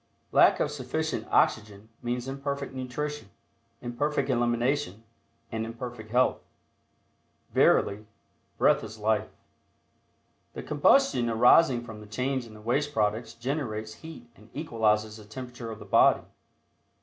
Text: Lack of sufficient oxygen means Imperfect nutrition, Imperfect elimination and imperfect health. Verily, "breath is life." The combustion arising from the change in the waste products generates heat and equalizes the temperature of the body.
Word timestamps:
Lack 0.31 0.59
of 0.59 0.71
sufficient 0.71 1.27
oxygen 1.29 1.87
means 2.01 2.27
Imperfect 2.27 2.73
nutrition, 2.73 3.29
Imperfect 3.83 4.31
elimination 4.31 5.03
and 5.51 5.63
imperfect 5.63 6.09
health. 6.09 6.39
Verily, 7.53 8.07
"breath 8.57 8.83
is 8.83 8.97
life." 8.97 9.29
The 10.55 10.63
combustion 10.63 11.29
arising 11.29 11.83
from 11.83 11.99
the 11.99 12.07
change 12.07 12.47
in 12.47 12.55
the 12.55 12.61
waste 12.61 12.93
products 12.95 13.35
generates 13.35 13.93
heat 14.01 14.27
and 14.35 14.49
equalizes 14.55 15.17
the 15.17 15.23
temperature 15.23 15.69
of 15.69 15.77
the 15.77 15.85
body. 15.85 16.23